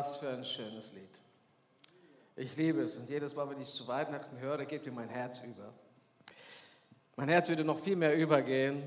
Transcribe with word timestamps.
Was 0.00 0.16
für 0.16 0.30
ein 0.30 0.46
schönes 0.46 0.94
Lied. 0.94 1.20
Ich 2.34 2.56
liebe 2.56 2.80
es 2.80 2.96
und 2.96 3.10
jedes 3.10 3.36
Mal, 3.36 3.50
wenn 3.50 3.60
ich 3.60 3.68
es 3.68 3.74
zu 3.74 3.86
Weihnachten 3.86 4.38
höre, 4.38 4.64
geht 4.64 4.86
mir 4.86 4.92
mein 4.92 5.10
Herz 5.10 5.42
über. 5.44 5.74
Mein 7.16 7.28
Herz 7.28 7.50
würde 7.50 7.64
noch 7.64 7.78
viel 7.78 7.96
mehr 7.96 8.16
übergehen, 8.16 8.82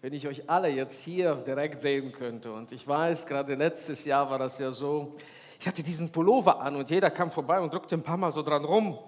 wenn 0.00 0.14
ich 0.14 0.26
euch 0.26 0.48
alle 0.48 0.68
jetzt 0.68 1.02
hier 1.02 1.34
direkt 1.34 1.78
sehen 1.78 2.10
könnte. 2.10 2.54
Und 2.54 2.72
ich 2.72 2.88
weiß, 2.88 3.26
gerade 3.26 3.54
letztes 3.54 4.06
Jahr 4.06 4.30
war 4.30 4.38
das 4.38 4.58
ja 4.58 4.70
so, 4.70 5.16
ich 5.60 5.68
hatte 5.68 5.82
diesen 5.82 6.10
Pullover 6.10 6.58
an 6.58 6.76
und 6.76 6.88
jeder 6.88 7.10
kam 7.10 7.30
vorbei 7.30 7.60
und 7.60 7.70
drückte 7.70 7.94
ein 7.94 8.02
paar 8.02 8.16
Mal 8.16 8.32
so 8.32 8.40
dran 8.40 8.64
rum. 8.64 8.98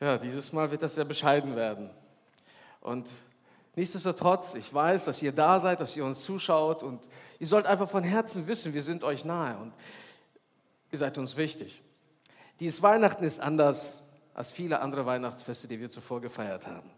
Ja, 0.00 0.18
dieses 0.18 0.52
Mal 0.52 0.70
wird 0.70 0.82
das 0.82 0.96
sehr 0.96 1.06
bescheiden 1.06 1.56
werden. 1.56 1.88
Und 2.82 3.08
nichtsdestotrotz, 3.78 4.54
ich 4.54 4.72
weiß, 4.74 5.06
dass 5.06 5.22
ihr 5.22 5.32
da 5.32 5.60
seid, 5.60 5.80
dass 5.80 5.96
ihr 5.96 6.04
uns 6.04 6.22
zuschaut 6.22 6.82
und 6.82 7.00
ihr 7.38 7.46
sollt 7.46 7.66
einfach 7.66 7.88
von 7.88 8.02
Herzen 8.02 8.46
wissen, 8.46 8.74
wir 8.74 8.82
sind 8.82 9.04
euch 9.04 9.24
nahe 9.24 9.56
und 9.56 9.72
ihr 10.90 10.98
seid 10.98 11.16
uns 11.16 11.36
wichtig. 11.36 11.80
Dieses 12.60 12.82
Weihnachten 12.82 13.22
ist 13.24 13.38
anders 13.38 14.02
als 14.34 14.50
viele 14.50 14.80
andere 14.80 15.06
Weihnachtsfeste, 15.06 15.68
die 15.68 15.80
wir 15.80 15.90
zuvor 15.90 16.20
gefeiert 16.20 16.66
haben. 16.66 16.90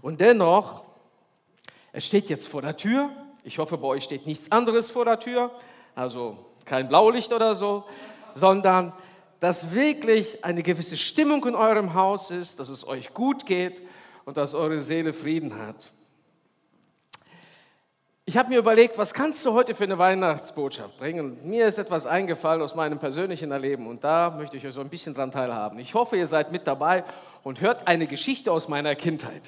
Und 0.00 0.20
dennoch, 0.20 0.84
es 1.92 2.06
steht 2.06 2.30
jetzt 2.30 2.48
vor 2.48 2.62
der 2.62 2.76
Tür. 2.76 3.10
Ich 3.44 3.58
hoffe, 3.58 3.76
bei 3.76 3.88
euch 3.88 4.04
steht 4.04 4.26
nichts 4.26 4.50
anderes 4.50 4.90
vor 4.90 5.04
der 5.04 5.18
Tür, 5.18 5.50
also 5.94 6.46
kein 6.64 6.88
Blaulicht 6.88 7.32
oder 7.32 7.54
so, 7.54 7.84
sondern 8.32 8.94
dass 9.38 9.72
wirklich 9.74 10.44
eine 10.44 10.62
gewisse 10.62 10.96
Stimmung 10.96 11.44
in 11.44 11.54
eurem 11.54 11.92
Haus 11.92 12.30
ist, 12.30 12.58
dass 12.58 12.68
es 12.70 12.86
euch 12.86 13.12
gut 13.12 13.44
geht 13.44 13.82
und 14.30 14.36
dass 14.36 14.54
eure 14.54 14.80
Seele 14.80 15.12
Frieden 15.12 15.58
hat. 15.58 15.90
Ich 18.24 18.36
habe 18.36 18.50
mir 18.50 18.60
überlegt, 18.60 18.96
was 18.96 19.12
kannst 19.12 19.44
du 19.44 19.52
heute 19.54 19.74
für 19.74 19.82
eine 19.82 19.98
Weihnachtsbotschaft 19.98 20.96
bringen? 20.98 21.38
Mir 21.42 21.66
ist 21.66 21.78
etwas 21.78 22.06
eingefallen 22.06 22.62
aus 22.62 22.76
meinem 22.76 23.00
persönlichen 23.00 23.50
Erleben 23.50 23.88
und 23.88 24.04
da 24.04 24.30
möchte 24.30 24.56
ich 24.56 24.64
euch 24.64 24.72
so 24.72 24.82
ein 24.82 24.88
bisschen 24.88 25.14
dran 25.14 25.32
teilhaben. 25.32 25.80
Ich 25.80 25.94
hoffe, 25.94 26.16
ihr 26.16 26.28
seid 26.28 26.52
mit 26.52 26.64
dabei 26.68 27.02
und 27.42 27.60
hört 27.60 27.88
eine 27.88 28.06
Geschichte 28.06 28.52
aus 28.52 28.68
meiner 28.68 28.94
Kindheit. 28.94 29.42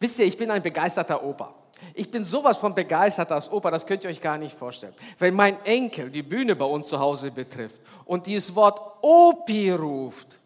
Wisst 0.00 0.18
ihr, 0.20 0.24
ich 0.24 0.38
bin 0.38 0.50
ein 0.50 0.62
begeisterter 0.62 1.22
Opa. 1.22 1.52
Ich 1.92 2.10
bin 2.10 2.24
sowas 2.24 2.56
von 2.56 2.74
begeistert 2.74 3.30
als 3.30 3.52
Opa, 3.52 3.70
das 3.70 3.84
könnt 3.84 4.04
ihr 4.04 4.10
euch 4.10 4.22
gar 4.22 4.38
nicht 4.38 4.56
vorstellen. 4.56 4.94
Wenn 5.18 5.34
mein 5.34 5.62
Enkel 5.66 6.08
die 6.08 6.22
Bühne 6.22 6.56
bei 6.56 6.64
uns 6.64 6.86
zu 6.86 6.98
Hause 6.98 7.30
betrifft 7.30 7.82
und 8.06 8.26
dieses 8.26 8.54
Wort 8.54 8.80
Opi 9.02 9.70
ruft, 9.70 10.38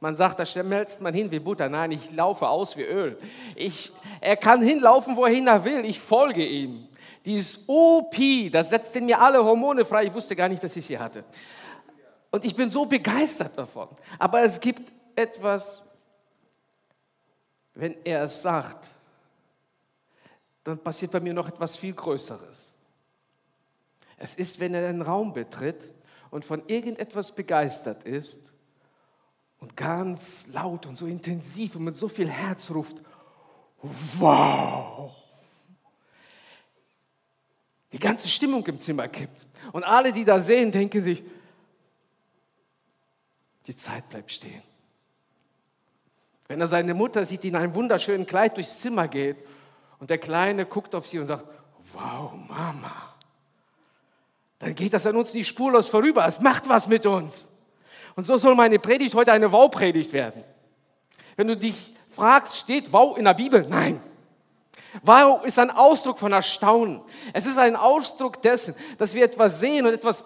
man 0.00 0.16
sagt, 0.16 0.38
da 0.38 0.46
schmelzt 0.46 1.02
man 1.02 1.12
hin 1.12 1.30
wie 1.30 1.38
Butter. 1.38 1.68
Nein, 1.68 1.92
ich 1.92 2.10
laufe 2.10 2.48
aus 2.48 2.76
wie 2.78 2.84
Öl. 2.84 3.18
Ich, 3.54 3.92
er 4.22 4.36
kann 4.36 4.62
hinlaufen, 4.62 5.14
wohin 5.14 5.46
er 5.46 5.62
will. 5.64 5.84
Ich 5.84 6.00
folge 6.00 6.44
ihm. 6.44 6.88
Dieses 7.26 7.68
OP, 7.68 8.16
das 8.50 8.70
setzt 8.70 8.96
in 8.96 9.04
mir 9.04 9.20
alle 9.20 9.44
Hormone 9.44 9.84
frei. 9.84 10.06
Ich 10.06 10.14
wusste 10.14 10.34
gar 10.34 10.48
nicht, 10.48 10.64
dass 10.64 10.74
ich 10.74 10.86
sie 10.86 10.98
hatte. 10.98 11.22
Und 12.30 12.46
ich 12.46 12.56
bin 12.56 12.70
so 12.70 12.86
begeistert 12.86 13.58
davon. 13.58 13.88
Aber 14.18 14.40
es 14.40 14.58
gibt 14.58 14.90
etwas, 15.14 15.82
wenn 17.74 17.94
er 18.02 18.24
es 18.24 18.40
sagt, 18.40 18.88
dann 20.64 20.78
passiert 20.78 21.12
bei 21.12 21.20
mir 21.20 21.34
noch 21.34 21.48
etwas 21.48 21.76
viel 21.76 21.92
Größeres. 21.92 22.72
Es 24.16 24.34
ist, 24.34 24.60
wenn 24.60 24.72
er 24.72 24.88
einen 24.88 25.02
Raum 25.02 25.34
betritt 25.34 25.90
und 26.30 26.44
von 26.44 26.62
irgendetwas 26.68 27.32
begeistert 27.32 28.04
ist 28.04 28.54
und 29.60 29.76
ganz 29.76 30.48
laut 30.52 30.86
und 30.86 30.96
so 30.96 31.06
intensiv 31.06 31.76
und 31.76 31.84
mit 31.84 31.94
so 31.94 32.08
viel 32.08 32.28
Herz 32.28 32.70
ruft, 32.70 33.02
wow! 34.18 35.14
Die 37.92 37.98
ganze 37.98 38.28
Stimmung 38.28 38.64
im 38.66 38.78
Zimmer 38.78 39.08
kippt. 39.08 39.46
Und 39.72 39.84
alle, 39.84 40.12
die 40.12 40.24
da 40.24 40.40
sehen, 40.40 40.70
denken 40.70 41.02
sich, 41.02 41.22
die 43.66 43.76
Zeit 43.76 44.08
bleibt 44.08 44.30
stehen. 44.32 44.62
Wenn 46.48 46.60
er 46.60 46.66
seine 46.66 46.94
Mutter 46.94 47.24
sieht, 47.24 47.42
die 47.42 47.48
in 47.48 47.56
einem 47.56 47.74
wunderschönen 47.74 48.26
Kleid 48.26 48.56
durchs 48.56 48.80
Zimmer 48.80 49.06
geht 49.08 49.36
und 49.98 50.10
der 50.10 50.18
Kleine 50.18 50.66
guckt 50.66 50.94
auf 50.94 51.06
sie 51.06 51.18
und 51.18 51.26
sagt, 51.26 51.46
wow, 51.92 52.32
Mama, 52.48 53.14
dann 54.58 54.74
geht 54.74 54.92
das 54.92 55.06
an 55.06 55.16
uns 55.16 55.32
nicht 55.34 55.48
spurlos 55.48 55.88
vorüber. 55.88 56.26
Es 56.26 56.40
macht 56.40 56.68
was 56.68 56.88
mit 56.88 57.06
uns. 57.06 57.50
Und 58.20 58.24
so 58.24 58.36
soll 58.36 58.54
meine 58.54 58.78
Predigt 58.78 59.14
heute 59.14 59.32
eine 59.32 59.50
Wow-Predigt 59.50 60.12
werden. 60.12 60.44
Wenn 61.36 61.48
du 61.48 61.56
dich 61.56 61.90
fragst, 62.10 62.54
steht 62.54 62.92
Wow 62.92 63.16
in 63.16 63.24
der 63.24 63.32
Bibel? 63.32 63.66
Nein. 63.66 63.98
Wow 65.02 65.42
ist 65.46 65.58
ein 65.58 65.70
Ausdruck 65.70 66.18
von 66.18 66.30
Erstaunen. 66.30 67.00
Es 67.32 67.46
ist 67.46 67.56
ein 67.56 67.76
Ausdruck 67.76 68.42
dessen, 68.42 68.74
dass 68.98 69.14
wir 69.14 69.24
etwas 69.24 69.58
sehen 69.58 69.86
und 69.86 69.94
etwas 69.94 70.22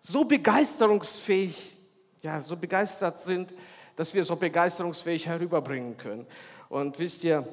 so 0.00 0.24
begeisterungsfähig, 0.24 1.76
ja, 2.22 2.40
so 2.40 2.56
begeistert 2.56 3.18
sind, 3.18 3.52
dass 3.96 4.14
wir 4.14 4.22
es 4.22 4.28
so 4.28 4.36
begeisterungsfähig 4.36 5.26
herüberbringen 5.26 5.96
können. 5.96 6.28
Und 6.68 7.00
wisst 7.00 7.24
ihr, 7.24 7.44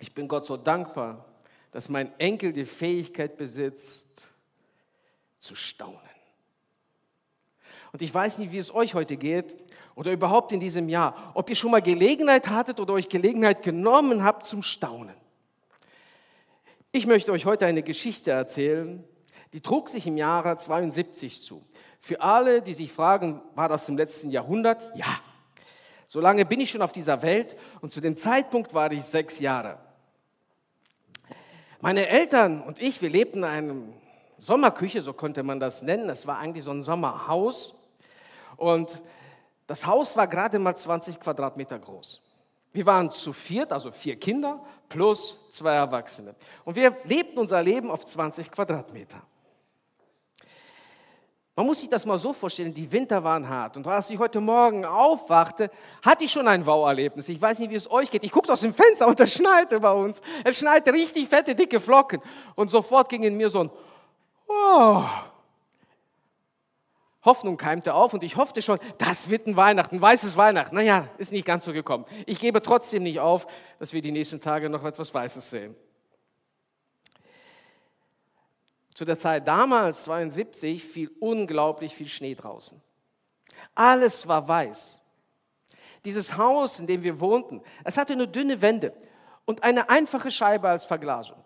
ich 0.00 0.12
bin 0.12 0.28
Gott 0.28 0.44
so 0.44 0.58
dankbar, 0.58 1.24
dass 1.72 1.88
mein 1.88 2.12
Enkel 2.18 2.52
die 2.52 2.66
Fähigkeit 2.66 3.38
besitzt, 3.38 4.28
zu 5.40 5.54
staunen. 5.54 6.05
Und 7.96 8.02
ich 8.02 8.12
weiß 8.12 8.36
nicht, 8.36 8.52
wie 8.52 8.58
es 8.58 8.74
euch 8.74 8.92
heute 8.92 9.16
geht 9.16 9.56
oder 9.94 10.12
überhaupt 10.12 10.52
in 10.52 10.60
diesem 10.60 10.90
Jahr, 10.90 11.32
ob 11.32 11.48
ihr 11.48 11.56
schon 11.56 11.70
mal 11.70 11.80
Gelegenheit 11.80 12.50
hattet 12.50 12.78
oder 12.78 12.92
euch 12.92 13.08
Gelegenheit 13.08 13.62
genommen 13.62 14.22
habt 14.22 14.44
zum 14.44 14.62
Staunen. 14.62 15.14
Ich 16.92 17.06
möchte 17.06 17.32
euch 17.32 17.46
heute 17.46 17.64
eine 17.64 17.82
Geschichte 17.82 18.32
erzählen, 18.32 19.02
die 19.54 19.62
trug 19.62 19.88
sich 19.88 20.06
im 20.06 20.18
Jahre 20.18 20.58
72 20.58 21.40
zu. 21.40 21.64
Für 22.02 22.20
alle, 22.20 22.60
die 22.60 22.74
sich 22.74 22.92
fragen, 22.92 23.40
war 23.54 23.70
das 23.70 23.88
im 23.88 23.96
letzten 23.96 24.30
Jahrhundert? 24.30 24.90
Ja. 24.94 25.06
So 26.06 26.20
lange 26.20 26.44
bin 26.44 26.60
ich 26.60 26.70
schon 26.70 26.82
auf 26.82 26.92
dieser 26.92 27.22
Welt 27.22 27.56
und 27.80 27.94
zu 27.94 28.02
dem 28.02 28.14
Zeitpunkt 28.14 28.74
war 28.74 28.92
ich 28.92 29.04
sechs 29.04 29.40
Jahre. 29.40 29.78
Meine 31.80 32.08
Eltern 32.08 32.60
und 32.60 32.78
ich, 32.78 33.00
wir 33.00 33.08
lebten 33.08 33.38
in 33.38 33.44
einem 33.44 33.92
Sommerküche, 34.36 35.00
so 35.00 35.14
konnte 35.14 35.42
man 35.42 35.60
das 35.60 35.80
nennen. 35.80 36.10
Es 36.10 36.26
war 36.26 36.36
eigentlich 36.36 36.64
so 36.64 36.72
ein 36.72 36.82
Sommerhaus. 36.82 37.72
Und 38.56 39.02
das 39.66 39.86
Haus 39.86 40.16
war 40.16 40.26
gerade 40.26 40.58
mal 40.58 40.76
20 40.76 41.20
Quadratmeter 41.20 41.78
groß. 41.78 42.20
Wir 42.72 42.86
waren 42.86 43.10
zu 43.10 43.32
viert, 43.32 43.72
also 43.72 43.90
vier 43.90 44.16
Kinder 44.16 44.62
plus 44.88 45.38
zwei 45.50 45.74
Erwachsene. 45.74 46.34
Und 46.64 46.76
wir 46.76 46.96
lebten 47.04 47.38
unser 47.38 47.62
Leben 47.62 47.90
auf 47.90 48.04
20 48.04 48.50
Quadratmeter. 48.50 49.22
Man 51.58 51.64
muss 51.64 51.80
sich 51.80 51.88
das 51.88 52.04
mal 52.04 52.18
so 52.18 52.34
vorstellen, 52.34 52.74
die 52.74 52.92
Winter 52.92 53.24
waren 53.24 53.48
hart. 53.48 53.78
Und 53.78 53.86
als 53.86 54.10
ich 54.10 54.18
heute 54.18 54.42
Morgen 54.42 54.84
aufwachte, 54.84 55.70
hatte 56.02 56.24
ich 56.24 56.30
schon 56.30 56.46
ein 56.46 56.66
Wow-Erlebnis. 56.66 57.30
Ich 57.30 57.40
weiß 57.40 57.60
nicht, 57.60 57.70
wie 57.70 57.76
es 57.76 57.90
euch 57.90 58.10
geht. 58.10 58.24
Ich 58.24 58.30
guckte 58.30 58.52
aus 58.52 58.60
dem 58.60 58.74
Fenster 58.74 59.06
und 59.06 59.18
es 59.20 59.32
schneite 59.32 59.80
bei 59.80 59.92
uns. 59.92 60.20
Es 60.44 60.58
schneite 60.58 60.92
richtig 60.92 61.28
fette, 61.28 61.54
dicke 61.54 61.80
Flocken. 61.80 62.20
Und 62.56 62.70
sofort 62.70 63.08
ging 63.08 63.22
in 63.22 63.38
mir 63.38 63.48
so 63.48 63.60
ein 63.60 63.70
Oh. 64.48 65.04
Hoffnung 67.26 67.58
keimte 67.58 67.92
auf 67.92 68.14
und 68.14 68.22
ich 68.22 68.36
hoffte 68.36 68.62
schon, 68.62 68.78
das 68.96 69.28
wird 69.28 69.46
ein 69.46 69.56
Weihnachten, 69.56 69.96
ein 69.96 70.00
weißes 70.00 70.36
Weihnachten. 70.36 70.74
Naja, 70.74 71.08
ist 71.18 71.32
nicht 71.32 71.44
ganz 71.44 71.66
so 71.66 71.72
gekommen. 71.72 72.06
Ich 72.24 72.38
gebe 72.38 72.62
trotzdem 72.62 73.02
nicht 73.02 73.20
auf, 73.20 73.46
dass 73.78 73.92
wir 73.92 74.00
die 74.00 74.12
nächsten 74.12 74.40
Tage 74.40 74.70
noch 74.70 74.84
etwas 74.84 75.12
Weißes 75.12 75.50
sehen. 75.50 75.76
Zu 78.94 79.04
der 79.04 79.18
Zeit 79.18 79.46
damals, 79.46 80.04
72, 80.04 80.82
fiel 80.82 81.10
unglaublich 81.20 81.94
viel 81.94 82.08
Schnee 82.08 82.34
draußen. 82.34 82.80
Alles 83.74 84.26
war 84.26 84.48
weiß. 84.48 85.02
Dieses 86.06 86.38
Haus, 86.38 86.80
in 86.80 86.86
dem 86.86 87.02
wir 87.02 87.20
wohnten, 87.20 87.60
es 87.84 87.98
hatte 87.98 88.16
nur 88.16 88.26
dünne 88.26 88.62
Wände 88.62 88.94
und 89.44 89.64
eine 89.64 89.90
einfache 89.90 90.30
Scheibe 90.30 90.68
als 90.68 90.86
Verglasung. 90.86 91.44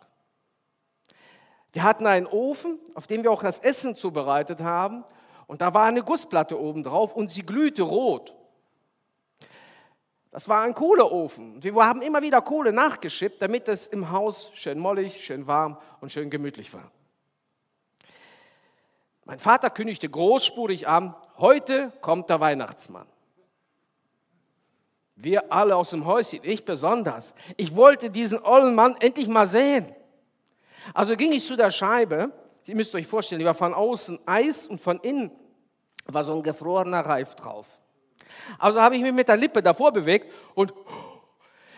Wir 1.72 1.82
hatten 1.82 2.06
einen 2.06 2.26
Ofen, 2.26 2.78
auf 2.94 3.06
dem 3.06 3.22
wir 3.22 3.32
auch 3.32 3.42
das 3.42 3.58
Essen 3.58 3.94
zubereitet 3.94 4.60
haben. 4.60 5.04
Und 5.50 5.62
da 5.62 5.74
war 5.74 5.86
eine 5.86 6.04
Gussplatte 6.04 6.60
oben 6.60 6.84
drauf 6.84 7.16
und 7.16 7.28
sie 7.28 7.42
glühte 7.42 7.82
rot. 7.82 8.36
Das 10.30 10.48
war 10.48 10.62
ein 10.62 10.74
Kohleofen. 10.74 11.60
Wir 11.60 11.74
haben 11.74 12.02
immer 12.02 12.22
wieder 12.22 12.40
Kohle 12.40 12.72
nachgeschippt, 12.72 13.42
damit 13.42 13.66
es 13.66 13.88
im 13.88 14.12
Haus 14.12 14.52
schön 14.54 14.78
mollig, 14.78 15.24
schön 15.24 15.48
warm 15.48 15.76
und 16.00 16.12
schön 16.12 16.30
gemütlich 16.30 16.72
war. 16.72 16.92
Mein 19.24 19.40
Vater 19.40 19.70
kündigte 19.70 20.08
großspurig 20.08 20.86
an, 20.86 21.16
heute 21.38 21.92
kommt 22.00 22.30
der 22.30 22.38
Weihnachtsmann. 22.38 23.08
Wir 25.16 25.52
alle 25.52 25.74
aus 25.74 25.90
dem 25.90 26.06
Häuschen, 26.06 26.44
ich 26.44 26.64
besonders. 26.64 27.34
Ich 27.56 27.74
wollte 27.74 28.10
diesen 28.10 28.40
ollen 28.44 28.76
Mann 28.76 28.94
endlich 29.00 29.26
mal 29.26 29.48
sehen. 29.48 29.92
Also 30.94 31.16
ging 31.16 31.32
ich 31.32 31.44
zu 31.44 31.56
der 31.56 31.72
Scheibe. 31.72 32.30
Sie 32.70 32.76
müsst 32.76 32.94
euch 32.94 33.08
vorstellen, 33.08 33.40
die 33.40 33.44
war 33.44 33.54
von 33.54 33.74
außen 33.74 34.20
Eis 34.26 34.68
und 34.68 34.80
von 34.80 35.00
innen 35.00 35.32
war 36.06 36.22
so 36.22 36.34
ein 36.34 36.44
gefrorener 36.44 37.04
Reif 37.04 37.34
drauf. 37.34 37.66
Also 38.60 38.80
habe 38.80 38.94
ich 38.94 39.02
mich 39.02 39.12
mit 39.12 39.26
der 39.26 39.36
Lippe 39.36 39.60
davor 39.60 39.90
bewegt 39.90 40.32
und 40.54 40.72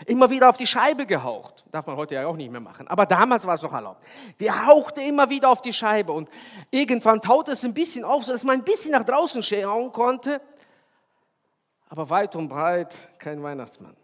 immer 0.05 0.29
wieder 0.29 0.50
auf 0.50 0.59
die 0.59 0.67
Scheibe 0.67 1.06
gehaucht. 1.06 1.65
Darf 1.73 1.87
man 1.87 1.97
heute 1.97 2.17
ja 2.17 2.27
auch 2.27 2.37
nicht 2.37 2.50
mehr 2.50 2.61
machen. 2.61 2.89
Aber 2.89 3.06
damals 3.06 3.47
war 3.47 3.55
es 3.55 3.62
noch 3.62 3.73
erlaubt. 3.73 4.05
Wir 4.37 4.67
hauchten 4.67 5.00
immer 5.00 5.31
wieder 5.31 5.49
auf 5.49 5.62
die 5.62 5.73
Scheibe 5.73 6.12
und 6.12 6.29
irgendwann 6.71 7.23
taute 7.23 7.53
es 7.53 7.65
ein 7.65 7.73
bisschen 7.73 8.05
auf, 8.05 8.25
sodass 8.27 8.45
man 8.45 8.56
ein 8.56 8.65
bisschen 8.65 8.93
nach 8.93 9.05
draußen 9.05 9.43
schauen 9.43 9.93
konnte. 9.93 10.43
Aber 11.88 12.11
weit 12.11 12.37
und 12.37 12.50
breit 12.50 13.09
kein 13.19 13.43
Weihnachtsmann. 13.43 13.97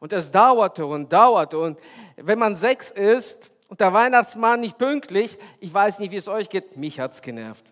Und 0.00 0.12
es 0.12 0.32
dauerte 0.32 0.84
und 0.86 1.12
dauerte. 1.12 1.56
Und 1.56 1.78
wenn 2.16 2.40
man 2.40 2.56
sechs 2.56 2.90
ist 2.90 3.49
und 3.70 3.80
der 3.80 3.92
Weihnachtsmann 3.92 4.60
nicht 4.60 4.76
pünktlich, 4.76 5.38
ich 5.60 5.72
weiß 5.72 6.00
nicht, 6.00 6.10
wie 6.10 6.16
es 6.16 6.28
euch 6.28 6.50
geht, 6.50 6.76
mich 6.76 6.98
hat 6.98 7.12
es 7.12 7.22
genervt. 7.22 7.64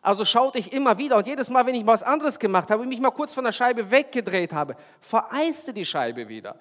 Also 0.00 0.24
schaute 0.24 0.58
ich 0.58 0.72
immer 0.72 0.96
wieder 0.96 1.16
und 1.16 1.26
jedes 1.26 1.50
Mal, 1.50 1.66
wenn 1.66 1.74
ich 1.74 1.84
was 1.84 2.04
anderes 2.04 2.38
gemacht 2.38 2.70
habe, 2.70 2.86
mich 2.86 3.00
mal 3.00 3.10
kurz 3.10 3.34
von 3.34 3.44
der 3.44 3.52
Scheibe 3.52 3.90
weggedreht 3.90 4.52
habe, 4.52 4.76
vereiste 5.00 5.74
die 5.74 5.84
Scheibe 5.84 6.28
wieder. 6.28 6.56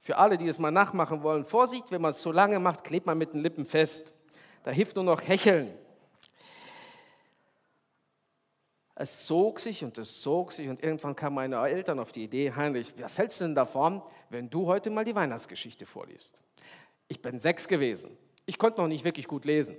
Für 0.00 0.18
alle, 0.18 0.36
die 0.36 0.46
es 0.46 0.58
mal 0.58 0.70
nachmachen 0.70 1.22
wollen, 1.22 1.46
Vorsicht, 1.46 1.90
wenn 1.90 2.02
man 2.02 2.10
es 2.10 2.20
zu 2.20 2.30
lange 2.30 2.58
macht, 2.58 2.84
klebt 2.84 3.06
man 3.06 3.16
mit 3.16 3.32
den 3.32 3.40
Lippen 3.40 3.64
fest. 3.64 4.12
Da 4.62 4.70
hilft 4.70 4.94
nur 4.94 5.04
noch 5.04 5.22
Hecheln. 5.26 5.74
Es 8.94 9.26
zog 9.26 9.58
sich 9.58 9.82
und 9.82 9.96
es 9.96 10.20
zog 10.20 10.52
sich 10.52 10.68
und 10.68 10.82
irgendwann 10.82 11.16
kamen 11.16 11.34
meine 11.34 11.56
Eltern 11.66 11.98
auf 11.98 12.12
die 12.12 12.24
Idee, 12.24 12.52
Heinrich, 12.54 12.92
was 12.98 13.18
hältst 13.18 13.40
du 13.40 13.46
denn 13.46 13.54
davon, 13.54 14.02
wenn 14.28 14.50
du 14.50 14.66
heute 14.66 14.90
mal 14.90 15.04
die 15.04 15.14
Weihnachtsgeschichte 15.14 15.86
vorliest? 15.86 16.38
Ich 17.08 17.20
bin 17.20 17.38
sechs 17.38 17.68
gewesen. 17.68 18.16
Ich 18.46 18.58
konnte 18.58 18.80
noch 18.80 18.88
nicht 18.88 19.04
wirklich 19.04 19.28
gut 19.28 19.44
lesen. 19.44 19.76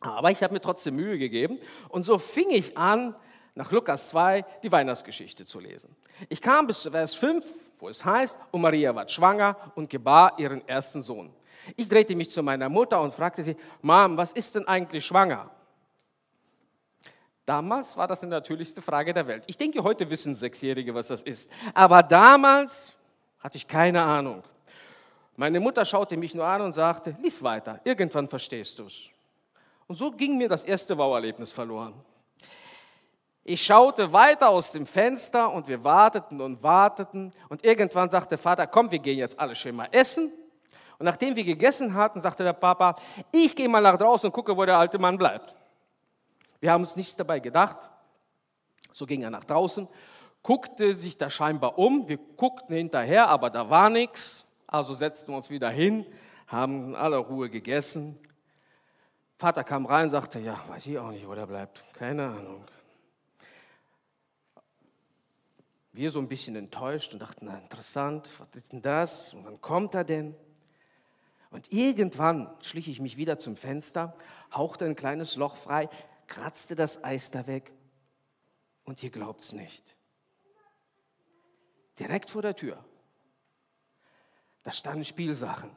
Aber 0.00 0.30
ich 0.30 0.42
habe 0.42 0.52
mir 0.52 0.60
trotzdem 0.60 0.96
Mühe 0.96 1.18
gegeben 1.18 1.58
und 1.88 2.04
so 2.04 2.18
fing 2.18 2.50
ich 2.50 2.76
an, 2.76 3.14
nach 3.54 3.70
Lukas 3.70 4.08
2 4.10 4.44
die 4.62 4.70
Weihnachtsgeschichte 4.70 5.44
zu 5.44 5.60
lesen. 5.60 5.94
Ich 6.28 6.42
kam 6.42 6.66
bis 6.66 6.82
zu 6.82 6.90
Vers 6.90 7.14
5, 7.14 7.44
wo 7.78 7.88
es 7.88 8.04
heißt, 8.04 8.38
und 8.50 8.60
Maria 8.60 8.94
war 8.94 9.08
schwanger 9.08 9.56
und 9.74 9.88
gebar 9.88 10.38
ihren 10.38 10.66
ersten 10.68 11.02
Sohn. 11.02 11.32
Ich 11.76 11.88
drehte 11.88 12.14
mich 12.14 12.30
zu 12.30 12.42
meiner 12.42 12.68
Mutter 12.68 13.00
und 13.00 13.14
fragte 13.14 13.42
sie, 13.42 13.56
Mom, 13.80 14.16
was 14.16 14.32
ist 14.32 14.54
denn 14.54 14.66
eigentlich 14.68 15.06
schwanger? 15.06 15.50
Damals 17.46 17.96
war 17.96 18.08
das 18.08 18.20
die 18.20 18.26
natürlichste 18.26 18.80
Frage 18.80 19.12
der 19.12 19.26
Welt. 19.26 19.44
Ich 19.46 19.58
denke, 19.58 19.82
heute 19.82 20.08
wissen 20.08 20.34
Sechsjährige, 20.34 20.94
was 20.94 21.08
das 21.08 21.22
ist. 21.22 21.50
Aber 21.74 22.02
damals 22.02 22.96
hatte 23.38 23.58
ich 23.58 23.68
keine 23.68 24.02
Ahnung. 24.02 24.42
Meine 25.36 25.58
Mutter 25.60 25.84
schaute 25.84 26.16
mich 26.16 26.34
nur 26.34 26.46
an 26.46 26.62
und 26.62 26.72
sagte, 26.72 27.16
lies 27.20 27.42
weiter, 27.42 27.80
irgendwann 27.84 28.28
verstehst 28.28 28.78
du 28.78 28.84
es. 28.84 29.08
Und 29.86 29.96
so 29.96 30.10
ging 30.10 30.36
mir 30.36 30.48
das 30.48 30.64
erste 30.64 30.96
Wow-Erlebnis 30.96 31.52
verloren. 31.52 31.94
Ich 33.46 33.62
schaute 33.62 34.10
weiter 34.10 34.48
aus 34.48 34.72
dem 34.72 34.86
Fenster 34.86 35.52
und 35.52 35.68
wir 35.68 35.84
warteten 35.84 36.40
und 36.40 36.62
warteten. 36.62 37.30
Und 37.50 37.62
irgendwann 37.62 38.08
sagte 38.08 38.38
Vater, 38.38 38.66
komm, 38.66 38.90
wir 38.90 38.98
gehen 38.98 39.18
jetzt 39.18 39.38
alle 39.38 39.54
schön 39.54 39.76
mal 39.76 39.88
essen. 39.92 40.32
Und 40.98 41.04
nachdem 41.04 41.36
wir 41.36 41.44
gegessen 41.44 41.92
hatten, 41.92 42.22
sagte 42.22 42.42
der 42.42 42.54
Papa, 42.54 42.96
ich 43.32 43.54
gehe 43.54 43.68
mal 43.68 43.82
nach 43.82 43.98
draußen 43.98 44.28
und 44.28 44.32
gucke, 44.32 44.56
wo 44.56 44.64
der 44.64 44.78
alte 44.78 44.98
Mann 44.98 45.18
bleibt. 45.18 45.54
Wir 46.60 46.72
haben 46.72 46.80
uns 46.80 46.96
nichts 46.96 47.16
dabei 47.16 47.40
gedacht. 47.40 47.90
So 48.92 49.04
ging 49.04 49.22
er 49.22 49.30
nach 49.30 49.44
draußen, 49.44 49.88
guckte 50.42 50.94
sich 50.94 51.18
da 51.18 51.28
scheinbar 51.28 51.78
um. 51.78 52.08
Wir 52.08 52.16
guckten 52.16 52.76
hinterher, 52.76 53.28
aber 53.28 53.50
da 53.50 53.68
war 53.68 53.90
nichts. 53.90 54.43
Also 54.74 54.92
setzten 54.92 55.30
wir 55.30 55.36
uns 55.36 55.50
wieder 55.50 55.70
hin, 55.70 56.04
haben 56.48 56.88
in 56.88 56.94
aller 56.96 57.18
Ruhe 57.18 57.48
gegessen. 57.48 58.18
Vater 59.38 59.62
kam 59.62 59.86
rein 59.86 60.06
und 60.06 60.10
sagte, 60.10 60.40
ja, 60.40 60.64
weiß 60.66 60.86
ich 60.88 60.98
auch 60.98 61.12
nicht, 61.12 61.28
wo 61.28 61.34
der 61.36 61.46
bleibt. 61.46 61.80
Keine 61.94 62.26
Ahnung. 62.26 62.64
Wir 65.92 66.10
so 66.10 66.18
ein 66.18 66.26
bisschen 66.26 66.56
enttäuscht 66.56 67.12
und 67.12 67.20
dachten, 67.20 67.46
na, 67.46 67.56
interessant, 67.56 68.32
was 68.38 68.48
ist 68.56 68.72
denn 68.72 68.82
das? 68.82 69.32
Und 69.32 69.44
wann 69.44 69.60
kommt 69.60 69.94
er 69.94 70.02
denn? 70.02 70.34
Und 71.52 71.70
irgendwann 71.70 72.50
schlich 72.60 72.88
ich 72.88 73.00
mich 73.00 73.16
wieder 73.16 73.38
zum 73.38 73.54
Fenster, 73.54 74.16
hauchte 74.52 74.86
ein 74.86 74.96
kleines 74.96 75.36
Loch 75.36 75.54
frei, 75.54 75.88
kratzte 76.26 76.74
das 76.74 77.04
Eis 77.04 77.30
da 77.30 77.46
weg 77.46 77.70
und 78.82 79.04
ihr 79.04 79.10
glaubt's 79.10 79.52
nicht. 79.52 79.94
Direkt 82.00 82.28
vor 82.28 82.42
der 82.42 82.56
Tür, 82.56 82.84
da 84.64 84.72
standen 84.72 85.04
Spielsachen. 85.04 85.70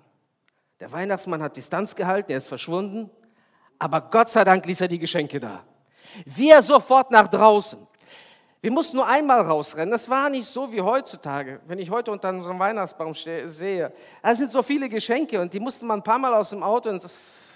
Der 0.80 0.92
Weihnachtsmann 0.92 1.44
hat 1.44 1.56
Distanz 1.56 1.95
gehalten, 1.95 2.31
er 2.31 2.38
ist 2.38 2.48
verschwunden. 2.48 3.12
Aber 3.78 4.01
Gott 4.01 4.30
sei 4.30 4.44
Dank 4.44 4.66
ließ 4.66 4.81
er 4.81 4.88
die 4.88 4.98
Geschenke 4.98 5.39
da. 5.39 5.63
Wir 6.25 6.62
sofort 6.62 7.12
nach 7.12 7.28
draußen. 7.28 7.86
Wir 8.62 8.72
mussten 8.72 8.98
nur 8.98 9.06
einmal 9.06 9.42
rausrennen. 9.42 9.92
Das 9.92 10.10
war 10.10 10.30
nicht 10.30 10.48
so 10.48 10.72
wie 10.72 10.81
heutzutage. 10.81 11.60
Wenn 11.68 11.78
ich 11.78 11.92
heute 11.92 12.12
unter 12.12 12.30
unserem 12.30 12.57
Weihnachtsbaum 12.57 13.13
sehe, 13.13 13.94
da 14.24 14.36
sind 14.36 14.50
so 14.50 14.63
viele 14.63 14.89
Geschenke 14.89 15.39
und 15.39 15.54
die 15.54 15.60
musste 15.60 15.86
man 15.86 16.00
ein 16.00 16.04
paar 16.04 16.18
Mal 16.18 16.34
aus 16.34 16.50
dem 16.50 16.63
Auto 16.63 16.89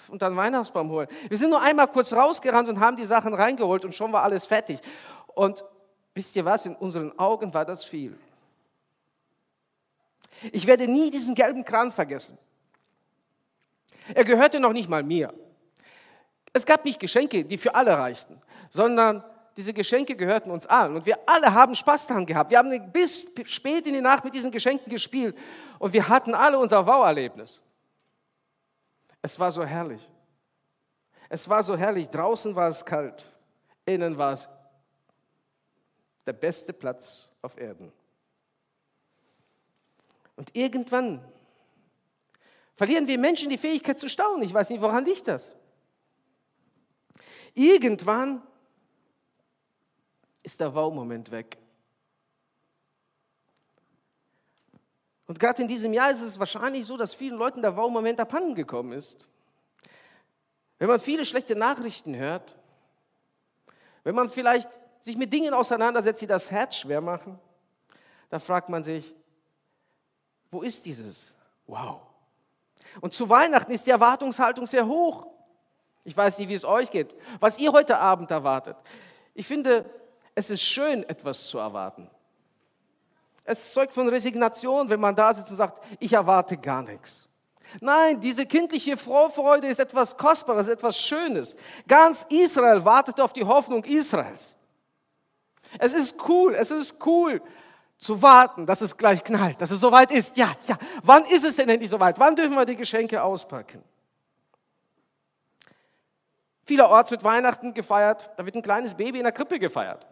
unter 0.09 0.29
den 0.29 0.37
Weihnachtsbaum 0.37 0.89
holen. 0.89 1.07
Wir 1.27 1.37
sind 1.37 1.49
nur 1.49 1.61
einmal 1.61 1.87
kurz 1.87 2.13
rausgerannt 2.13 2.69
und 2.69 2.79
haben 2.79 2.97
die 2.97 3.05
Sachen 3.05 3.33
reingeholt 3.33 3.83
und 3.85 3.95
schon 3.95 4.11
war 4.11 4.23
alles 4.23 4.45
fertig. 4.45 4.79
Und 5.33 5.63
wisst 6.13 6.35
ihr 6.35 6.45
was, 6.45 6.65
in 6.65 6.75
unseren 6.75 7.17
Augen 7.17 7.53
war 7.53 7.65
das 7.65 7.83
viel. 7.83 8.17
Ich 10.51 10.67
werde 10.67 10.87
nie 10.87 11.11
diesen 11.11 11.35
gelben 11.35 11.63
Kran 11.63 11.91
vergessen. 11.91 12.37
Er 14.13 14.25
gehörte 14.25 14.59
noch 14.59 14.73
nicht 14.73 14.89
mal 14.89 15.03
mir. 15.03 15.33
Es 16.53 16.65
gab 16.65 16.83
nicht 16.83 16.99
Geschenke, 16.99 17.45
die 17.45 17.57
für 17.57 17.75
alle 17.75 17.97
reichten, 17.97 18.41
sondern 18.69 19.23
diese 19.57 19.73
Geschenke 19.73 20.15
gehörten 20.15 20.49
uns 20.49 20.65
allen. 20.65 20.95
Und 20.95 21.05
wir 21.05 21.17
alle 21.27 21.53
haben 21.53 21.75
Spaß 21.75 22.07
daran 22.07 22.25
gehabt. 22.25 22.51
Wir 22.51 22.57
haben 22.57 22.91
bis 22.91 23.27
spät 23.45 23.85
in 23.85 23.93
die 23.93 24.01
Nacht 24.01 24.23
mit 24.23 24.33
diesen 24.33 24.51
Geschenken 24.51 24.89
gespielt. 24.89 25.37
Und 25.79 25.93
wir 25.93 26.07
hatten 26.07 26.33
alle 26.33 26.57
unser 26.57 26.85
Wow-Erlebnis. 26.85 27.61
Es 29.21 29.39
war 29.39 29.51
so 29.51 29.63
herrlich. 29.63 30.09
Es 31.29 31.47
war 31.47 31.63
so 31.63 31.77
herrlich. 31.77 32.09
Draußen 32.09 32.55
war 32.55 32.69
es 32.69 32.83
kalt. 32.83 33.31
Innen 33.85 34.17
war 34.17 34.33
es 34.33 34.49
der 36.25 36.33
beste 36.33 36.73
Platz 36.73 37.27
auf 37.41 37.57
Erden. 37.57 37.91
Und 40.35 40.55
irgendwann 40.55 41.23
verlieren 42.75 43.07
wir 43.07 43.17
Menschen 43.17 43.49
die 43.49 43.57
Fähigkeit 43.57 43.99
zu 43.99 44.09
staunen. 44.09 44.43
Ich 44.43 44.53
weiß 44.53 44.69
nicht, 44.69 44.81
woran 44.81 45.05
liegt 45.05 45.27
das? 45.27 45.53
Irgendwann 47.53 48.41
ist 50.43 50.59
der 50.59 50.73
Wow-Moment 50.73 51.31
weg. 51.31 51.57
Und 55.27 55.39
gerade 55.39 55.61
in 55.61 55.67
diesem 55.67 55.93
Jahr 55.93 56.11
ist 56.11 56.21
es 56.21 56.39
wahrscheinlich 56.39 56.85
so, 56.85 56.97
dass 56.97 57.13
vielen 57.13 57.37
Leuten 57.37 57.61
der 57.61 57.75
Wow-Moment 57.77 58.19
abhanden 58.19 58.55
gekommen 58.55 58.91
ist. 58.91 59.27
Wenn 60.77 60.87
man 60.87 60.99
viele 60.99 61.25
schlechte 61.25 61.55
Nachrichten 61.55 62.15
hört, 62.15 62.55
wenn 64.03 64.15
man 64.15 64.29
vielleicht 64.29 64.69
sich 65.01 65.15
mit 65.15 65.31
Dingen 65.31 65.53
auseinandersetzt, 65.53 66.21
die 66.21 66.27
das 66.27 66.51
Herz 66.51 66.77
schwer 66.77 67.01
machen, 67.01 67.39
da 68.29 68.39
fragt 68.39 68.69
man 68.69 68.83
sich, 68.83 69.13
wo 70.51 70.61
ist 70.61 70.85
dieses 70.85 71.33
Wow? 71.65 72.01
Und 72.99 73.13
zu 73.13 73.29
Weihnachten 73.29 73.71
ist 73.71 73.87
die 73.87 73.91
Erwartungshaltung 73.91 74.67
sehr 74.67 74.85
hoch. 74.85 75.27
Ich 76.03 76.15
weiß 76.15 76.37
nicht, 76.39 76.49
wie 76.49 76.53
es 76.53 76.65
euch 76.65 76.91
geht, 76.91 77.15
was 77.39 77.57
ihr 77.57 77.71
heute 77.71 77.97
Abend 77.97 78.29
erwartet. 78.31 78.75
Ich 79.33 79.47
finde, 79.47 79.89
es 80.35 80.49
ist 80.49 80.61
schön, 80.61 81.07
etwas 81.07 81.47
zu 81.47 81.57
erwarten. 81.57 82.09
Es 83.45 83.73
zeugt 83.73 83.93
von 83.93 84.09
Resignation, 84.09 84.89
wenn 84.89 84.99
man 84.99 85.15
da 85.15 85.33
sitzt 85.33 85.51
und 85.51 85.57
sagt, 85.57 85.81
ich 85.99 86.13
erwarte 86.13 86.57
gar 86.57 86.81
nichts. 86.81 87.27
Nein, 87.79 88.19
diese 88.19 88.45
kindliche 88.45 88.97
Vorfreude 88.97 89.67
ist 89.67 89.79
etwas 89.79 90.17
Kostbares, 90.17 90.67
etwas 90.67 90.99
Schönes. 90.99 91.55
Ganz 91.87 92.25
Israel 92.29 92.83
wartet 92.83 93.21
auf 93.21 93.31
die 93.31 93.45
Hoffnung 93.45 93.83
Israels. 93.85 94.57
Es 95.79 95.93
ist 95.93 96.15
cool, 96.27 96.53
es 96.53 96.69
ist 96.69 96.95
cool 97.05 97.41
zu 98.01 98.19
warten, 98.21 98.65
dass 98.65 98.81
es 98.81 98.97
gleich 98.97 99.23
knallt, 99.23 99.61
dass 99.61 99.69
es 99.69 99.79
soweit 99.79 100.11
ist. 100.11 100.35
Ja, 100.35 100.51
ja. 100.67 100.75
Wann 101.03 101.23
ist 101.25 101.45
es 101.45 101.55
denn 101.55 101.69
endlich 101.69 101.89
soweit? 101.89 102.19
Wann 102.19 102.35
dürfen 102.35 102.55
wir 102.55 102.65
die 102.65 102.75
Geschenke 102.75 103.21
auspacken? 103.21 103.83
Vielerorts 106.65 107.11
wird 107.11 107.23
Weihnachten 107.23 107.73
gefeiert, 107.73 108.31
da 108.37 108.45
wird 108.45 108.55
ein 108.55 108.63
kleines 108.63 108.95
Baby 108.95 109.19
in 109.19 109.23
der 109.23 109.31
Krippe 109.31 109.59
gefeiert. 109.59 110.07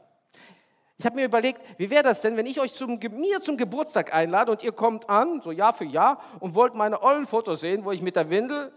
Ich 0.97 1.05
habe 1.05 1.15
mir 1.15 1.25
überlegt, 1.25 1.61
wie 1.79 1.89
wäre 1.89 2.03
das 2.03 2.21
denn, 2.21 2.37
wenn 2.37 2.45
ich 2.45 2.59
euch 2.59 2.73
zum, 2.73 2.99
mir 2.99 3.41
zum 3.41 3.57
Geburtstag 3.57 4.13
einlade 4.13 4.51
und 4.51 4.61
ihr 4.61 4.73
kommt 4.73 5.09
an, 5.09 5.41
so 5.41 5.51
Jahr 5.51 5.73
für 5.73 5.85
Jahr, 5.85 6.21
und 6.39 6.53
wollt 6.53 6.75
meine 6.75 7.01
ollen 7.01 7.25
Fotos 7.25 7.61
sehen, 7.61 7.85
wo 7.85 7.91
ich 7.91 8.01
mit 8.01 8.15
der 8.15 8.29
Windel, 8.29 8.71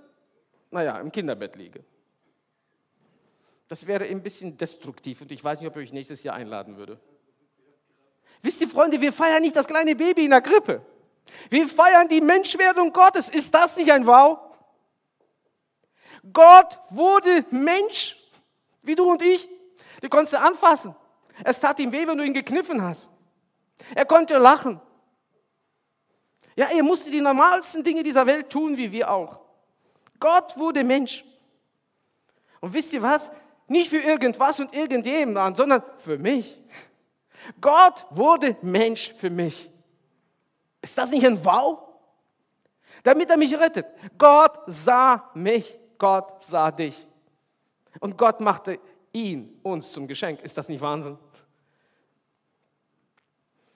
naja, 0.70 0.98
im 0.98 1.12
Kinderbett 1.12 1.56
liege. 1.56 1.84
Das 3.68 3.86
wäre 3.86 4.04
ein 4.04 4.22
bisschen 4.22 4.56
destruktiv 4.56 5.20
und 5.20 5.32
ich 5.32 5.42
weiß 5.42 5.60
nicht, 5.60 5.68
ob 5.68 5.76
ich 5.76 5.88
euch 5.88 5.92
nächstes 5.92 6.22
Jahr 6.22 6.36
einladen 6.36 6.76
würde. 6.76 6.98
Wisst 8.42 8.60
ihr, 8.60 8.68
Freunde, 8.68 9.00
wir 9.00 9.12
feiern 9.12 9.42
nicht 9.42 9.54
das 9.54 9.66
kleine 9.66 9.94
Baby 9.94 10.24
in 10.24 10.30
der 10.30 10.42
Krippe. 10.42 10.84
Wir 11.48 11.68
feiern 11.68 12.08
die 12.08 12.20
Menschwerdung 12.20 12.92
Gottes. 12.92 13.28
Ist 13.28 13.54
das 13.54 13.76
nicht 13.76 13.92
ein 13.92 14.06
Wow? 14.06 14.38
Gott 16.32 16.78
wurde 16.90 17.44
Mensch, 17.50 18.16
wie 18.82 18.94
du 18.94 19.10
und 19.10 19.22
ich. 19.22 19.48
Du 20.00 20.08
konntest 20.08 20.34
anfassen. 20.34 20.94
Es 21.44 21.60
tat 21.60 21.78
ihm 21.80 21.92
weh, 21.92 22.06
wenn 22.06 22.18
du 22.18 22.24
ihn 22.24 22.34
gekniffen 22.34 22.82
hast. 22.82 23.12
Er 23.94 24.04
konnte 24.04 24.36
lachen. 24.38 24.80
Ja, 26.54 26.66
er 26.66 26.82
musste 26.82 27.10
die 27.10 27.20
normalsten 27.20 27.82
Dinge 27.82 28.02
dieser 28.02 28.26
Welt 28.26 28.50
tun, 28.50 28.76
wie 28.76 28.92
wir 28.92 29.10
auch. 29.10 29.40
Gott 30.20 30.56
wurde 30.58 30.84
Mensch. 30.84 31.24
Und 32.60 32.74
wisst 32.74 32.92
ihr 32.92 33.02
was? 33.02 33.30
Nicht 33.66 33.88
für 33.88 33.98
irgendwas 33.98 34.60
und 34.60 34.74
irgendjemand, 34.74 35.56
sondern 35.56 35.82
für 35.96 36.18
mich. 36.18 36.60
Gott 37.60 38.06
wurde 38.10 38.56
Mensch 38.62 39.12
für 39.14 39.30
mich. 39.30 39.70
Ist 40.80 40.98
das 40.98 41.10
nicht 41.10 41.26
ein 41.26 41.44
Wow? 41.44 41.78
Damit 43.02 43.30
er 43.30 43.36
mich 43.36 43.54
rettet. 43.58 43.86
Gott 44.18 44.58
sah 44.66 45.30
mich, 45.34 45.78
Gott 45.98 46.42
sah 46.42 46.70
dich. 46.70 47.06
Und 48.00 48.18
Gott 48.18 48.40
machte 48.40 48.78
ihn 49.12 49.58
uns 49.62 49.92
zum 49.92 50.06
Geschenk. 50.06 50.42
Ist 50.42 50.56
das 50.56 50.68
nicht 50.68 50.80
Wahnsinn? 50.80 51.18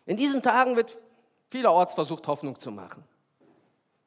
In 0.07 0.17
diesen 0.17 0.43
Tagen 0.43 0.77
wird 0.77 0.99
vielerorts 1.51 1.95
versucht, 1.95 2.27
Hoffnung 2.27 2.59
zu 2.59 2.71
machen. 2.71 3.05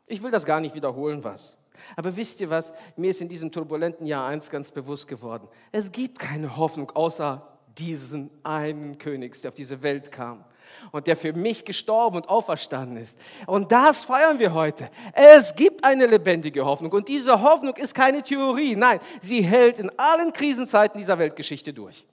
Ich 0.08 0.24
will 0.24 0.32
das 0.32 0.46
gar 0.46 0.60
nicht 0.60 0.75
wiederholen, 0.75 1.24
was. 1.24 1.58
Aber 1.96 2.16
wisst 2.16 2.42
ihr 2.42 2.50
was? 2.50 2.74
Mir 2.96 3.12
ist 3.12 3.22
in 3.22 3.30
diesem 3.30 3.51
turbulenten 3.51 4.06
Jahr 4.06 4.28
eins 4.28 4.50
ganz 4.50 4.72
bewusst 4.72 5.08
geworden. 5.08 5.48
Es 5.72 5.92
gibt 5.92 6.20
keine 6.20 6.58
Hoffnung 6.58 6.92
außer 6.92 7.49
diesen 7.80 8.30
einen 8.44 8.98
Königs, 8.98 9.42
der 9.42 9.50
auf 9.50 9.56
diese 9.56 9.82
Welt 9.82 10.12
kam 10.12 10.44
und 10.92 11.08
der 11.08 11.16
für 11.16 11.34
mich 11.34 11.66
gestorben 11.66 12.18
und 12.18 12.30
auferstanden 12.30 12.98
ist. 12.98 13.20
Und 13.48 13.72
das 13.72 14.06
feiern 14.06 14.40
wir 14.40 14.54
heute. 14.54 14.90
Es 15.14 15.56
gibt 15.56 15.84
eine 15.84 16.06
lebendige 16.06 16.66
Hoffnung 16.66 16.92
und 16.92 17.08
diese 17.08 17.42
Hoffnung 17.42 17.76
ist 17.76 17.94
keine 17.94 18.24
Theorie, 18.24 18.76
nein, 18.76 19.00
sie 19.22 19.42
hält 19.42 19.80
in 19.80 19.92
allen 19.98 20.34
Krisenzeiten 20.34 21.00
dieser 21.00 21.18
Weltgeschichte 21.18 21.74
durch. 21.74 22.06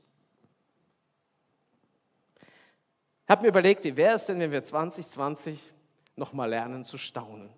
Ich 3.25 3.31
habe 3.31 3.43
mir 3.43 3.49
überlegt, 3.49 3.83
wie 3.85 3.97
wäre 3.97 4.15
es 4.15 4.27
denn, 4.27 4.39
wenn 4.39 4.53
wir 4.53 4.63
2020 4.63 5.75
nochmal 6.15 6.49
lernen 6.49 6.85
zu 6.85 6.97
staunen? 6.97 7.51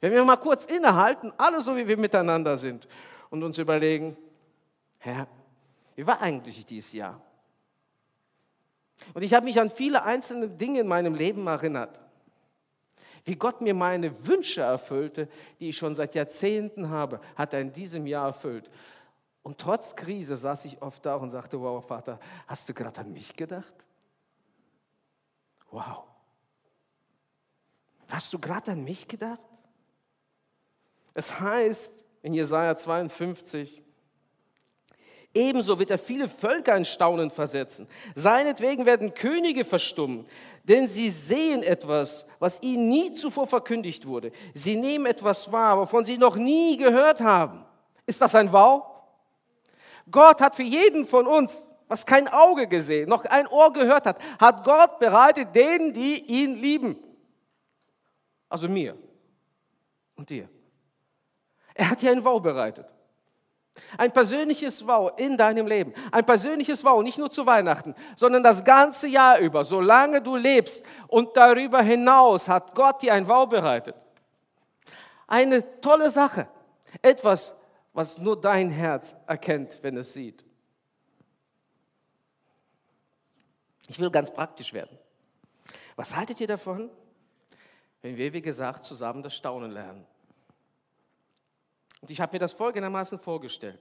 Wenn 0.00 0.12
wir 0.12 0.24
mal 0.24 0.36
kurz 0.36 0.64
innehalten, 0.66 1.32
alle 1.36 1.60
so 1.60 1.76
wie 1.76 1.86
wir 1.86 1.96
miteinander 1.96 2.56
sind 2.56 2.86
und 3.30 3.42
uns 3.42 3.58
überlegen, 3.58 4.16
Herr, 4.98 5.26
wie 5.94 6.06
war 6.06 6.20
eigentlich 6.20 6.64
dieses 6.66 6.92
Jahr? 6.92 7.20
Und 9.12 9.22
ich 9.22 9.34
habe 9.34 9.44
mich 9.44 9.60
an 9.60 9.70
viele 9.70 10.02
einzelne 10.02 10.48
Dinge 10.48 10.80
in 10.80 10.86
meinem 10.86 11.14
Leben 11.14 11.46
erinnert. 11.46 12.00
Wie 13.24 13.36
Gott 13.36 13.60
mir 13.60 13.74
meine 13.74 14.26
Wünsche 14.26 14.60
erfüllte, 14.60 15.28
die 15.58 15.70
ich 15.70 15.76
schon 15.76 15.94
seit 15.94 16.14
Jahrzehnten 16.14 16.90
habe, 16.90 17.20
hat 17.36 17.54
er 17.54 17.60
in 17.60 17.72
diesem 17.72 18.06
Jahr 18.06 18.28
erfüllt. 18.28 18.70
Und 19.42 19.58
trotz 19.58 19.94
Krise 19.96 20.36
saß 20.36 20.64
ich 20.66 20.80
oft 20.82 21.04
da 21.04 21.16
und 21.16 21.30
sagte, 21.30 21.60
wow, 21.60 21.84
Vater, 21.84 22.18
hast 22.46 22.68
du 22.68 22.74
gerade 22.74 23.00
an 23.00 23.12
mich 23.12 23.34
gedacht? 23.34 23.74
Wow. 25.70 26.04
Hast 28.08 28.32
du 28.32 28.38
gerade 28.38 28.72
an 28.72 28.84
mich 28.84 29.08
gedacht? 29.08 29.40
Es 31.14 31.40
heißt 31.40 31.92
in 32.22 32.34
Jesaja 32.34 32.76
52, 32.76 33.83
Ebenso 35.34 35.80
wird 35.80 35.90
er 35.90 35.98
viele 35.98 36.28
Völker 36.28 36.76
in 36.76 36.84
Staunen 36.84 37.30
versetzen. 37.30 37.88
Seinetwegen 38.14 38.86
werden 38.86 39.14
Könige 39.14 39.64
verstummen, 39.64 40.26
denn 40.62 40.88
sie 40.88 41.10
sehen 41.10 41.64
etwas, 41.64 42.24
was 42.38 42.62
ihnen 42.62 42.88
nie 42.88 43.12
zuvor 43.12 43.48
verkündigt 43.48 44.06
wurde. 44.06 44.30
Sie 44.54 44.76
nehmen 44.76 45.06
etwas 45.06 45.50
wahr, 45.50 45.78
wovon 45.78 46.04
sie 46.04 46.16
noch 46.18 46.36
nie 46.36 46.76
gehört 46.76 47.20
haben. 47.20 47.64
Ist 48.06 48.20
das 48.20 48.34
ein 48.36 48.52
Wow? 48.52 48.84
Gott 50.08 50.40
hat 50.40 50.54
für 50.54 50.62
jeden 50.62 51.04
von 51.04 51.26
uns, 51.26 51.68
was 51.88 52.06
kein 52.06 52.28
Auge 52.28 52.68
gesehen, 52.68 53.08
noch 53.08 53.24
ein 53.24 53.48
Ohr 53.48 53.72
gehört 53.72 54.06
hat, 54.06 54.18
hat 54.38 54.62
Gott 54.64 55.00
bereitet 55.00 55.54
denen, 55.54 55.92
die 55.92 56.24
ihn 56.24 56.54
lieben. 56.54 56.96
Also 58.48 58.68
mir 58.68 58.96
und 60.14 60.30
dir. 60.30 60.48
Er 61.74 61.90
hat 61.90 62.02
dir 62.02 62.12
ein 62.12 62.24
Wow 62.24 62.40
bereitet. 62.40 62.86
Ein 63.98 64.12
persönliches 64.12 64.86
Wow 64.86 65.12
in 65.18 65.36
deinem 65.36 65.66
Leben. 65.66 65.92
Ein 66.12 66.24
persönliches 66.24 66.84
Wow, 66.84 67.02
nicht 67.02 67.18
nur 67.18 67.30
zu 67.30 67.44
Weihnachten, 67.44 67.94
sondern 68.16 68.42
das 68.42 68.64
ganze 68.64 69.08
Jahr 69.08 69.38
über, 69.38 69.64
solange 69.64 70.22
du 70.22 70.36
lebst 70.36 70.84
und 71.08 71.36
darüber 71.36 71.82
hinaus 71.82 72.48
hat 72.48 72.74
Gott 72.74 73.02
dir 73.02 73.14
ein 73.14 73.26
Wow 73.26 73.48
bereitet. 73.48 73.96
Eine 75.26 75.80
tolle 75.80 76.10
Sache. 76.10 76.48
Etwas, 77.02 77.54
was 77.92 78.18
nur 78.18 78.40
dein 78.40 78.70
Herz 78.70 79.14
erkennt, 79.26 79.78
wenn 79.82 79.96
es 79.96 80.12
sieht. 80.12 80.44
Ich 83.88 83.98
will 83.98 84.10
ganz 84.10 84.32
praktisch 84.32 84.72
werden. 84.72 84.98
Was 85.96 86.14
haltet 86.14 86.40
ihr 86.40 86.46
davon, 86.46 86.90
wenn 88.02 88.16
wir, 88.16 88.32
wie 88.32 88.42
gesagt, 88.42 88.84
zusammen 88.84 89.22
das 89.22 89.34
Staunen 89.34 89.70
lernen? 89.70 90.06
Und 92.04 92.10
ich 92.10 92.20
habe 92.20 92.34
mir 92.34 92.38
das 92.38 92.52
folgendermaßen 92.52 93.18
vorgestellt. 93.18 93.80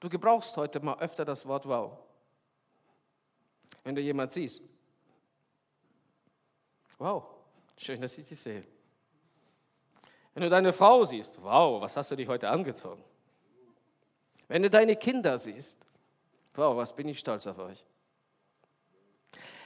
Du 0.00 0.10
gebrauchst 0.10 0.54
heute 0.58 0.80
mal 0.80 0.98
öfter 0.98 1.24
das 1.24 1.46
Wort 1.46 1.66
wow. 1.66 1.96
Wenn 3.84 3.94
du 3.94 4.02
jemand 4.02 4.32
siehst. 4.32 4.62
Wow, 6.98 7.24
schön, 7.78 8.02
dass 8.02 8.18
ich 8.18 8.28
dich 8.28 8.38
sehe. 8.38 8.64
Wenn 10.34 10.42
du 10.42 10.50
deine 10.50 10.74
Frau 10.74 11.06
siehst, 11.06 11.42
wow, 11.42 11.80
was 11.80 11.96
hast 11.96 12.10
du 12.10 12.16
dich 12.16 12.28
heute 12.28 12.50
angezogen? 12.50 13.02
Wenn 14.48 14.62
du 14.62 14.68
deine 14.68 14.94
Kinder 14.94 15.38
siehst, 15.38 15.78
wow, 16.52 16.76
was 16.76 16.94
bin 16.94 17.08
ich 17.08 17.18
stolz 17.18 17.46
auf 17.46 17.60
euch. 17.60 17.82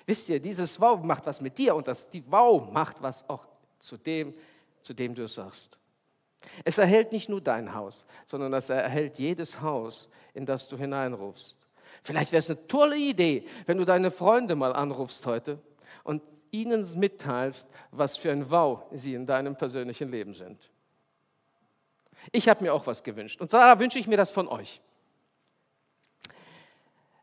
Wisst 0.07 0.29
ihr, 0.29 0.39
dieses 0.39 0.81
Wow 0.81 1.03
macht 1.03 1.27
was 1.27 1.41
mit 1.41 1.59
dir 1.59 1.75
und 1.75 1.89
das 1.89 2.09
die 2.11 2.23
Wow 2.31 2.71
macht 2.71 3.03
was 3.03 3.29
auch 3.29 3.49
zu 3.81 3.97
dem, 3.97 4.33
zu 4.83 4.95
dem 4.95 5.17
du 5.17 5.27
sagst. 5.27 5.81
Es 6.65 6.79
erhält 6.79 7.13
nicht 7.13 7.29
nur 7.29 7.41
dein 7.41 7.75
Haus, 7.75 8.07
sondern 8.27 8.53
es 8.55 8.71
erhält 8.71 9.19
jedes 9.19 9.61
Haus, 9.61 10.09
in 10.35 10.47
das 10.47 10.69
du 10.69 10.77
hineinrufst. 10.77 11.59
Vielleicht 12.03 12.33
wäre 12.33 12.41
es 12.41 12.51
eine 12.51 12.67
tolle 12.67 12.97
Idee, 12.97 13.47
wenn 13.67 13.79
du 13.79 13.85
deine 13.85 14.11
Freunde 14.11 14.55
mal 14.55 14.73
anrufst 14.73 15.27
heute 15.27 15.59
und 16.05 16.23
ihnen 16.51 16.99
mitteilst, 16.99 17.69
was 17.91 18.17
für 18.17 18.33
ein 18.33 18.51
Wow 18.51 18.85
sie 18.93 19.15
in 19.15 19.27
deinem 19.27 19.57
persönlichen 19.57 20.11
Leben 20.11 20.35
sind. 20.35 20.71
Ich 22.33 22.49
habe 22.49 22.63
mir 22.63 22.73
auch 22.73 22.87
was 22.87 23.03
gewünscht 23.03 23.41
und 23.41 23.53
da 23.53 23.79
wünsche 23.79 23.99
ich 23.99 24.07
mir 24.07 24.17
das 24.17 24.31
von 24.31 24.49
euch. 24.49 24.81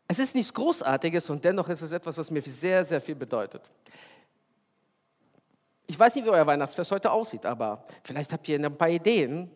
Es 0.08 0.20
ist 0.20 0.36
nichts 0.36 0.54
Großartiges 0.54 1.30
und 1.30 1.44
dennoch 1.44 1.68
ist 1.70 1.82
es 1.82 1.92
etwas, 1.92 2.18
was 2.18 2.30
mir 2.30 2.42
sehr, 2.42 2.86
sehr 2.86 3.02
viel 3.02 3.16
bedeutet. 3.16 3.72
Ich 5.88 6.00
weiß 6.00 6.16
nicht, 6.16 6.26
wie 6.26 6.30
euer 6.30 6.48
Weihnachtsfest 6.48 6.92
heute 6.92 7.12
aussieht, 7.12 7.46
aber 7.46 7.86
vielleicht 8.04 8.34
habt 8.34 8.48
ihr 8.48 8.60
ein 8.60 8.78
paar 8.78 8.90
Ideen. 8.90 9.52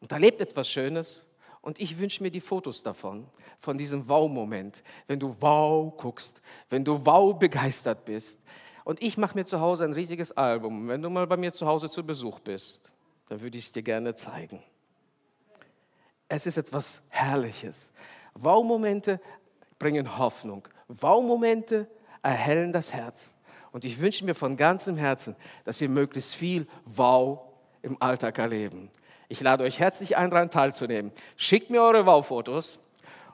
Und 0.00 0.10
da 0.10 0.16
lebt 0.16 0.40
etwas 0.40 0.68
Schönes. 0.68 1.26
Und 1.62 1.78
ich 1.78 1.98
wünsche 1.98 2.22
mir 2.22 2.30
die 2.30 2.40
Fotos 2.40 2.82
davon, 2.82 3.26
von 3.58 3.76
diesem 3.76 4.08
Wow-Moment. 4.08 4.82
Wenn 5.06 5.20
du 5.20 5.36
Wow 5.40 5.94
guckst, 5.96 6.40
wenn 6.70 6.84
du 6.84 7.04
Wow 7.04 7.38
begeistert 7.38 8.06
bist. 8.06 8.40
Und 8.84 9.02
ich 9.02 9.18
mache 9.18 9.36
mir 9.36 9.44
zu 9.44 9.60
Hause 9.60 9.84
ein 9.84 9.92
riesiges 9.92 10.32
Album. 10.32 10.88
Wenn 10.88 11.02
du 11.02 11.10
mal 11.10 11.26
bei 11.26 11.36
mir 11.36 11.52
zu 11.52 11.66
Hause 11.66 11.90
zu 11.90 12.04
Besuch 12.04 12.40
bist, 12.40 12.90
dann 13.28 13.42
würde 13.42 13.58
ich 13.58 13.64
es 13.64 13.72
dir 13.72 13.82
gerne 13.82 14.14
zeigen. 14.14 14.62
Es 16.28 16.46
ist 16.46 16.56
etwas 16.56 17.02
Herrliches. 17.08 17.92
Wow-Momente 18.34 19.20
bringen 19.78 20.16
Hoffnung. 20.16 20.66
Wow-Momente 20.88 21.88
erhellen 22.22 22.72
das 22.72 22.94
Herz. 22.94 23.36
Und 23.72 23.84
ich 23.84 24.00
wünsche 24.00 24.24
mir 24.24 24.34
von 24.34 24.56
ganzem 24.56 24.96
Herzen, 24.96 25.36
dass 25.64 25.80
wir 25.80 25.88
möglichst 25.88 26.34
viel 26.34 26.66
Wow 26.84 27.40
im 27.82 28.00
Alltag 28.00 28.38
erleben. 28.38 28.90
Ich 29.28 29.40
lade 29.40 29.64
euch 29.64 29.78
herzlich 29.78 30.16
ein, 30.16 30.30
daran 30.30 30.50
teilzunehmen. 30.50 31.12
Schickt 31.36 31.70
mir 31.70 31.82
eure 31.82 32.04
Wow-Fotos 32.04 32.80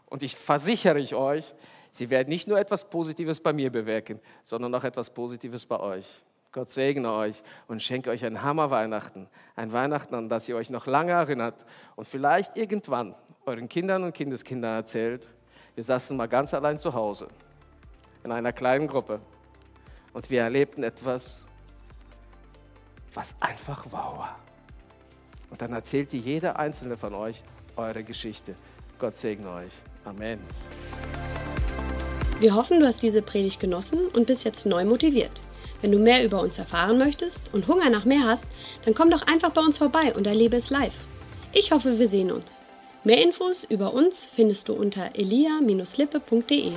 und 0.07 0.23
ich 0.23 0.37
versichere 0.37 0.99
ich 0.99 1.14
euch, 1.14 1.55
sie 1.90 2.11
werden 2.11 2.28
nicht 2.28 2.49
nur 2.49 2.59
etwas 2.59 2.88
Positives 2.90 3.40
bei 3.40 3.52
mir 3.52 3.73
bewirken, 3.73 4.21
sondern 4.43 4.75
auch 4.75 4.85
etwas 4.85 5.11
Positives 5.11 5.64
bei 5.64 5.81
euch. 5.81 6.23
Gott 6.52 6.71
segne 6.71 7.12
euch 7.12 7.43
und 7.66 7.83
schenke 7.83 8.11
euch 8.11 8.25
ein 8.25 8.43
Hammer 8.43 8.71
Weihnachten. 8.71 9.28
Ein 9.57 9.73
Weihnachten, 9.73 10.14
an 10.14 10.28
das 10.28 10.49
ihr 10.49 10.57
euch 10.57 10.71
noch 10.71 10.87
lange 10.87 11.12
erinnert 11.12 11.66
und 11.97 12.07
vielleicht 12.07 12.57
irgendwann 12.57 13.14
euren 13.45 13.69
Kindern 13.69 14.05
und 14.05 14.12
Kindeskindern 14.12 14.75
erzählt. 14.75 15.28
Wir 15.75 15.85
saßen 15.85 16.16
mal 16.16 16.28
ganz 16.28 16.55
allein 16.55 16.78
zu 16.78 16.95
Hause 16.95 17.28
in 18.25 18.33
einer 18.33 18.52
kleinen 18.52 18.87
Gruppe 18.87 19.21
und 20.17 20.31
wir 20.31 20.41
erlebten 20.41 20.83
etwas, 20.83 21.47
was 23.13 23.35
einfach 23.39 23.85
wow 23.91 24.17
war. 24.17 24.39
Und 25.51 25.61
dann 25.61 25.75
erzählt 25.75 26.15
ihr 26.15 26.21
jeder 26.21 26.59
einzelne 26.59 26.97
von 26.97 27.13
euch 27.13 27.43
eure 27.77 28.03
Geschichte. 28.03 28.55
Gott 28.99 29.15
segne 29.15 29.51
euch. 29.51 29.75
Amen. 30.07 30.41
Wir 32.41 32.55
hoffen, 32.55 32.81
du 32.81 32.87
hast 32.87 33.03
diese 33.03 33.21
Predigt 33.21 33.61
genossen 33.61 34.09
und 34.15 34.27
bist 34.27 34.45
jetzt 34.45 34.65
neu 34.65 34.87
motiviert. 34.87 35.39
Wenn 35.83 35.93
du 35.93 35.99
mehr 35.99 36.25
über 36.25 36.41
uns 36.41 36.59
erfahren 36.59 36.97
möchtest 36.97 37.53
und 37.53 37.69
Hunger 37.69 37.91
nach 37.91 38.07
mehr 38.07 38.25
hast, 38.25 38.47
dann 38.87 38.95
komm 38.95 39.11
doch 39.11 39.27
einfach 39.27 39.51
bei 39.51 39.61
uns 39.61 39.77
vorbei 39.77 40.15
und 40.15 40.27
erlebe 40.27 40.57
es 40.57 40.71
live. 40.71 40.97
Ich 41.53 41.73
hoffe, 41.73 41.99
wir 41.99 42.09
sehen 42.09 42.33
uns. 42.33 42.63
Mehr 43.05 43.23
Infos 43.23 43.65
über 43.65 43.93
uns 43.93 44.25
findest 44.35 44.71
du 44.71 44.73
unter 44.73 45.11
elia-lippe.de. 45.15 46.73